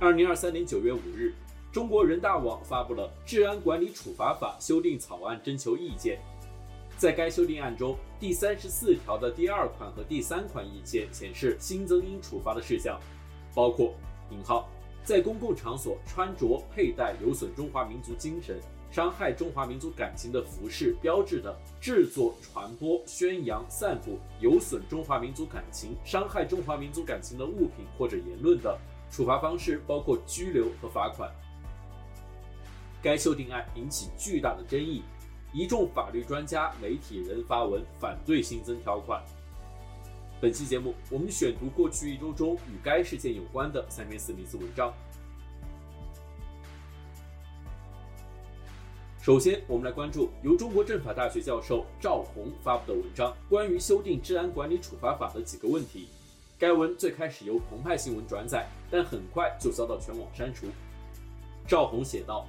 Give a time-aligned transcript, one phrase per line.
[0.00, 1.34] 二零二三年九月五日，
[1.72, 6.20] 中国人大网发布了《治安管理处罚法》修订草案征求意见。
[6.96, 12.96] 在该修订案中，第三十四条的第二款和第三款意见显示，新增应处罚的事项
[13.56, 13.92] 包括
[14.30, 14.68] （引号）
[15.02, 18.56] 在公共场所穿着佩戴有损中华民族精神。
[18.92, 28.78] 伤害中华民族感情的服饰、标志的制作、传播、宣扬、散布有损中华民族感情、伤害中华民族感情的物品或者言论的，
[29.10, 31.30] 处罚方式包括拘留和罚款。
[33.02, 35.02] 该修订案引起巨大的争议，
[35.52, 39.22] 一众法律专家、媒体人发文反对新增条款。
[40.40, 44.92] 本期节目，我们选读过去一周中与该事件有关的三篇四零四文章。
[49.20, 56.08] 首先，我们来关注由中国政法大学教授赵宏发布的文章，关于修订治安管理处罚法的几个问题。
[56.58, 60.66] 该文最开始由澎湃新闻转载，但很快就遭到全网删除。
[61.68, 62.48] 赵红写道：“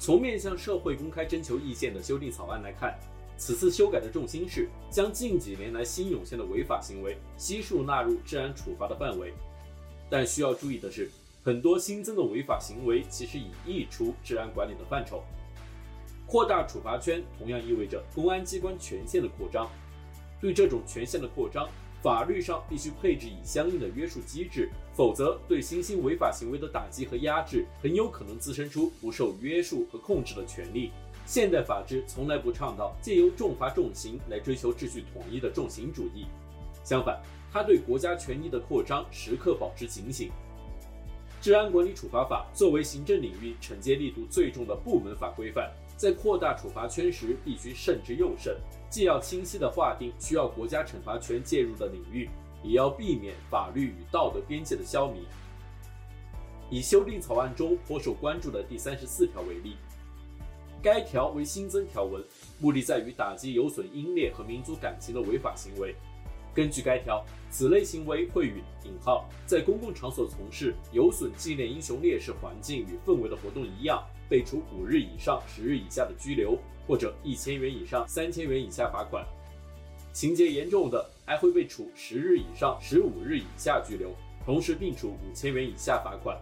[0.00, 2.98] 从面向社会公开征求意见的修订草案来看，
[3.36, 9.34] 此次修改的重心是将近几年来新涌现的违法行为悉数纳入治安处罚的范围。
[10.08, 11.10] 但需要注意的是，
[11.44, 15.22] 很多新增的违法行为其实已溢出治安管理的范畴。”
[16.26, 19.70] 扩大处罚圈同样意味着公安机关权限的扩张。
[20.40, 21.68] 对这种权限的扩张，
[22.02, 30.92] 法律上必须配置以相应的约束机制，否则对新兴违法行为的打击和压制很有可能滋生出不受约束和控制的权利。
[31.26, 36.26] 现代法治从来不倡导借由重罚重刑来追求秩序统一的重刑主义，
[36.84, 37.20] 相反，
[37.52, 40.30] 它对国家权益的扩张时刻保持警醒。
[41.40, 45.72] 治安管理处罚法作为行政领域惩戒力度最重的部门法规范。
[45.96, 48.54] 在扩大处罚圈时，必须慎之又慎，
[48.96, 52.30] 既要清晰地划定需要国家惩罚权介入的领域，
[52.64, 55.16] 也要避免法律与道德边界的消弭。
[56.70, 59.76] 以修订草案中颇受关注的第三十四条为例，
[60.82, 62.24] 该条为新增条文，
[62.58, 65.94] 目的在于打击有损英烈和民族感情的违法行为。
[66.54, 74.02] 根据该条，此类行为会与引号在公共场所从事有损纪念英雄烈士环境与氛围的活动一样。
[74.28, 79.24] 被处五日以上十日以下的拘留，或者一千元以上三千元以下罚款；
[80.12, 84.14] 情节严重的，还会被处十日以上十五日以下拘留，
[84.44, 86.38] 同时并处五千元以下罚款。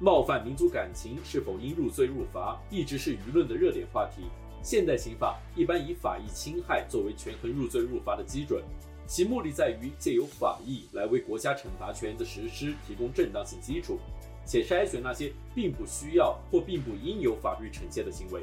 [0.00, 4.24] 冒犯民族感情是否应入罪入罚，一直是舆论的热点话题。
[4.62, 8.62] 现代刑法一般以法益侵害作为权衡入罪入罚的基准，
[9.06, 13.98] 其目的在于借由法益来为国家惩罚权的实施提供正当性基础。
[14.44, 18.42] 且筛选那些并不需要或并不应有法律惩戒的行为。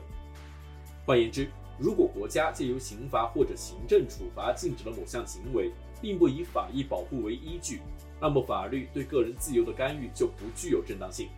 [1.05, 7.81] 换言之，如果国家借由刑罚或者行政处罚禁止了某项行为，并不以法益保护为依据，
[8.19, 11.29] 那么法律对个人自由的干预就不具有正当性。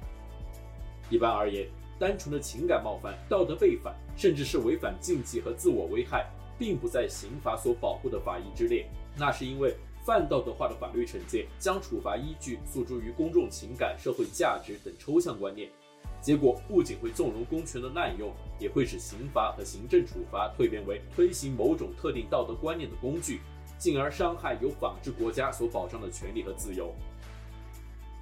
[1.09, 1.67] 一般而言，
[1.99, 6.25] 单纯的情感冒犯、道德背反，甚至是违反禁忌和自我危害，
[6.57, 8.85] 并不在刑法所保护的法益之列。
[9.17, 9.75] 那是因为。
[10.05, 15.69] 泛道德化的法律惩戒，将处罚依据诉诸于公众情感、社会价值等抽象观念，
[16.21, 23.39] 结果不仅会纵容公权的滥用，也会使刑罚和行政处罚蜕变为推行某种特定道德观念的工具，
[23.77, 26.93] 进而伤害由法治国家所保障的权利和自由。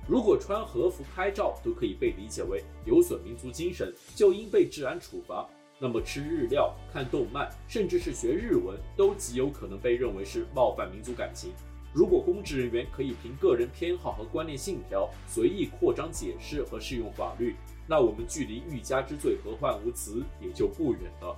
[0.08, 5.50] 如果穿和服拍照都可以被理解为有损民族精神，就应被治安处罚。
[5.80, 11.52] 那么吃日料、看动漫，甚至是学日文，都极有可能被认为是冒犯民族感情。
[11.94, 17.54] 如果公职人员可以凭个人偏好和观念信条随意扩张解释和适用法律，
[17.86, 21.36] 那我们距离欲加之罪何患无辞也就不远了。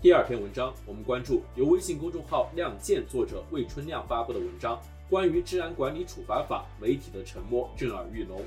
[0.00, 8.42] 第二篇文章，我们关注由微信公众号“亮剑”作者魏春亮发布的文章，关于治安管理处罚法，媒体的沉默震耳欲聋。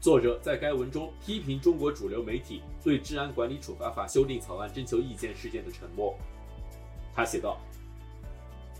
[0.00, 6.16] 作者在该文中批评中国主流媒体对治安管理处罚法修订草案征求意见事件的沉默。
[7.16, 7.58] 他写道：“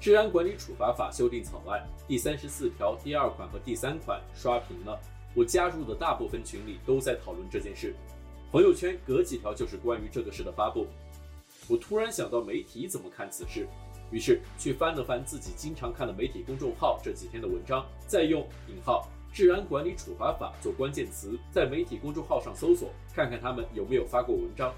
[0.00, 4.96] 治安管理处罚法修订草案第三十四条第二款和第三款刷屏了，
[5.34, 7.96] 我加入的大部分群里都在讨论这件事，
[8.52, 10.86] 朋友圈隔几条就是关于这个事的发布。
[11.66, 13.66] 我突然想到媒体怎么看此事，
[14.12, 24.74] 于是去翻了翻自己经常看的媒体公众号这几天的文章，再用引号“治安管理处罚法”做关键词，在媒体公众号上搜索，看看他们有没有发过文章。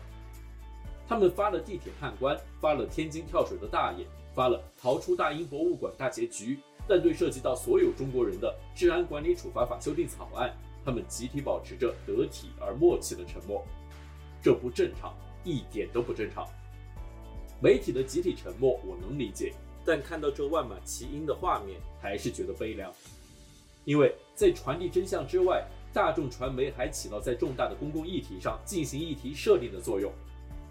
[1.08, 10.54] 他们发了地铁判官，发了天津跳水的大爷，发了逃出大英博物馆大结局，但对涉及到所有中国人的治安管理处罚法修订草案，
[10.84, 13.64] 他们集体保持着得体而默契的沉默。
[14.42, 15.12] 这不正常，
[15.42, 16.46] 一点都不正常。
[17.60, 19.52] 媒体的集体沉默我能理解，
[19.84, 22.92] 但看到这万马齐喑的画面，还是觉得悲凉。
[23.90, 30.12] 因为在传递真相之外，大众传媒还起到在重大的公共议题上进行议题设定的作用。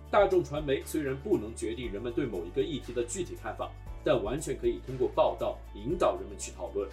[0.10, 3.70] 大众传媒虽然不能决定人们对某一个议题的具体看法，
[4.06, 6.88] 但完全可以通过报道引导人们去讨论，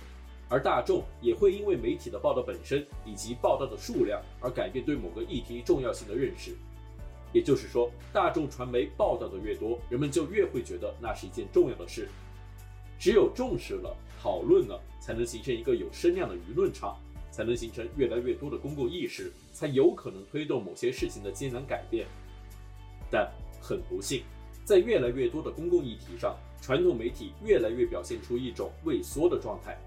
[0.48, 6.56] 而大众也会因为媒体的报道本身以及报道的数量而改变对某个议题重要性的认识。
[7.32, 12.08] 也就是说，大众传媒报道的越多，人们就越会觉得那是一件重要的事。
[12.98, 16.98] 只有重视了、讨论了，才能形成一个有声量的舆论场，
[17.30, 22.06] 才能形成越来越多的公共意识，才有可能推动某些事情的艰难改变。
[23.10, 24.22] 但很不幸，
[24.64, 29.78] 在越来越多的公共议题上，传统媒体越来越表现出一种畏缩的状态，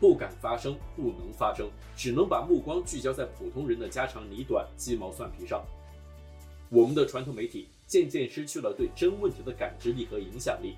[0.00, 5.62] 不敢发声，不能发声，只能把目光聚焦在普通人的家长里短、鸡毛蒜皮上。
[6.70, 10.76] 我们的传统媒体渐渐失去了对真问题的感知力和影响力。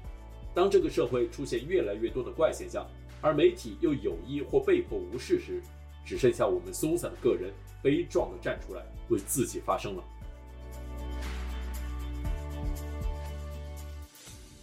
[0.55, 2.87] 当这个社会出现越来越多的怪现象，
[3.21, 5.61] 而媒体又有意或被迫无视时，
[6.07, 7.53] 只剩下我们松散的个人
[7.83, 10.05] 悲壮地站出来为自己发声了。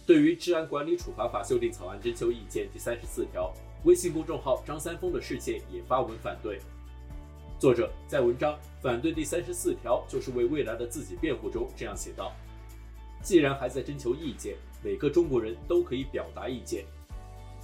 [0.06, 3.52] 对于《治安管理处罚法》修订草案征求意见第三十四条，
[3.84, 6.58] 微信公众号张三丰的事件也发文反对。
[7.58, 12.32] 作者在文章反对第三十四条，就是为未来的自己辩护中这样写道
[13.22, 16.84] ：“既然还在征求意见，每个中国人都可以表达意见。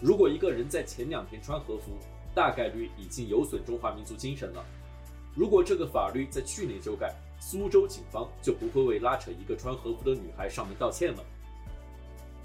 [0.01, 1.99] 如果一个人在前两天穿和服，
[2.35, 4.65] 大概率已经有损中华民族精神了。
[5.35, 11.25] 如果这个法律在去年修改，苏州警方就不会为拉扯一个穿和服的女孩上门道歉了。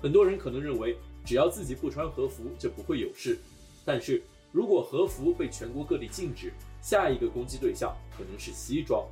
[0.01, 3.38] 很多人可能认为，只要自己不穿和服就不会有事，
[3.86, 4.21] 但是。”
[4.54, 9.04] 如果和服被全国各地禁止，下一个攻击对象可能是西装，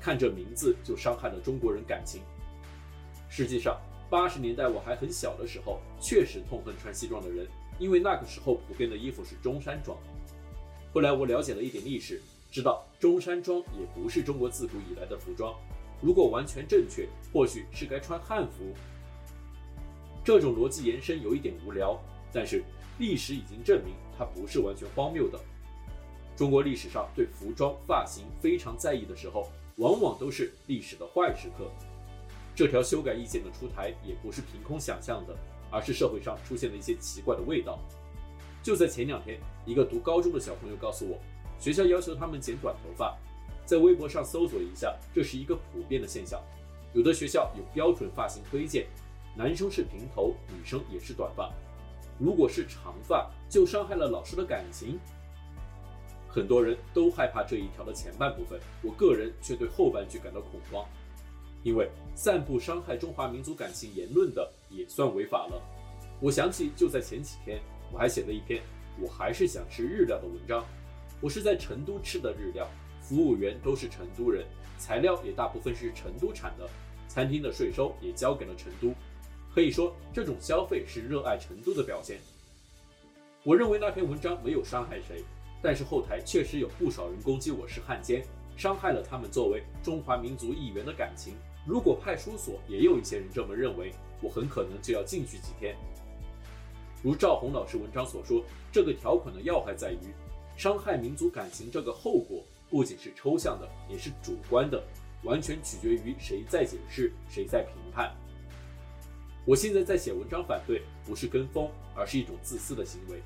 [0.00, 2.20] 看这名字就伤害了中国人感情。
[3.28, 3.80] 实际上，
[4.10, 7.46] 八十年代我还很小的时候，确实痛恨穿西装的人，
[7.78, 9.96] 因为那个时候普遍的衣服是中山装。
[10.92, 12.20] 后来我了解了一点历史，
[12.50, 15.54] 知道中山装也不是中国自古以来的服装。
[16.00, 18.74] 如果完全正确，或许是该穿汉服。
[20.24, 21.98] 这种逻辑延伸有一点无聊，
[22.32, 22.62] 但是。
[23.00, 25.38] 历史已经证明，它不是完全荒谬的。
[26.34, 31.70] 中国历史上对服装、发型非常在意的时候，往往都是历史的坏时刻。
[32.58, 35.36] 这条修改意见的出台也不是凭空想象的，
[35.70, 37.78] 而是社会上出现了一些奇怪的味道。
[38.64, 41.20] 就在前两天，一个读高中的小朋友告诉我，
[41.60, 43.16] 学校要求他们剪短头发。
[43.64, 46.42] 在微博上搜索一下，这是一个普遍的现象。
[46.94, 48.88] 有的学校有标准发型推荐，
[49.36, 51.48] 男生是平头，女生也是短发。
[52.18, 54.98] 如果是长发，就伤害了老师的感情。
[56.28, 60.84] 很多人都害怕这一条的前半部分，我个人却对后半句感到恐慌，
[61.62, 65.62] 因为散布伤害中华民族感情言论的也算违法了。
[66.20, 67.60] 我想起就在前几天，
[67.92, 68.62] 我还写了一篇
[69.00, 70.64] “我还是想吃日料”的文章。
[71.20, 72.68] 我是在成都吃的日料，
[73.00, 74.46] 服务员都是成都人，
[74.78, 76.68] 材料也大部分是成都产的，
[77.08, 78.94] 餐厅的税收也交给了成都。
[79.52, 82.18] 可以说，这种消费是热爱成都的表现。
[83.44, 85.24] 我认为那篇文章没有伤害谁，
[85.62, 88.24] 但是后台确实有不少人攻击我是汉奸，
[88.56, 91.34] 伤害了他们作为中华民族一员的感情。
[91.68, 95.76] 如果派出所也有一些人这么认为，我很可能就要进去几天。
[97.02, 100.14] 如赵红老师文章所说，这个条款的要害在于，
[100.56, 104.82] 伤害民族感情这个后果不仅是抽象的，也是主观的，
[105.24, 108.16] 完全取决于谁在解释，谁在评判。
[109.44, 113.22] 我现在在写文章反对，不是跟风，而是一种自私的行为。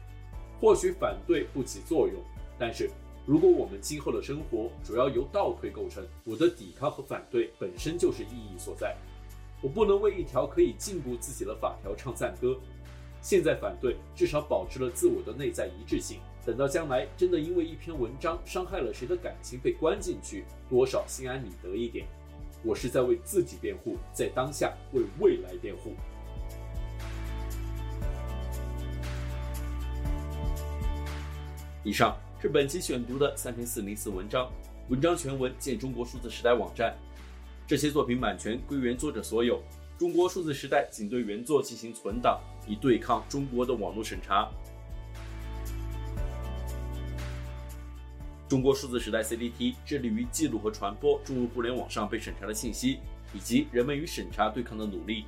[0.61, 2.21] 或许反对不起作用，
[2.59, 2.91] 但是
[3.25, 8.97] 如果我们今后的生活主要由倒退构成，我的抵抗和反对本身就是意义所在。
[9.61, 12.59] 我不能为一条可以禁锢自己的法条唱赞歌。
[13.21, 16.19] 现在反对，至少保持了自我的内在一致性。
[16.45, 22.05] 等到将来真的因为一篇文章伤害了谁的感情被关进去，多少心安理得一点。
[22.65, 25.95] 我是在为自己辩护，在当下为未来辩护。
[31.85, 34.51] 以上是本期选读的三篇四零四文章，
[34.89, 36.93] 文章全文见中国数字时代网站。
[37.69, 39.63] 这些作品版权归原作者所有，
[39.97, 44.51] 中国数字时代仅对原作进行存档，以对抗中国的网络审查。
[48.49, 52.99] 中国数字时代 CDT 致力于记录和传播中国互联网上被审查的信息，
[53.33, 55.27] 以及人们与审查对抗的努力。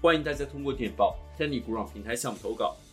[0.00, 2.76] 欢迎大家通过电报 Techniground 平台项目投稿，